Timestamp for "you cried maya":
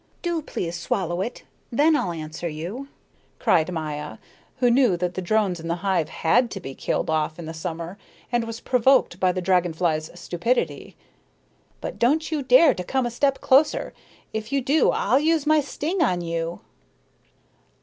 2.49-4.17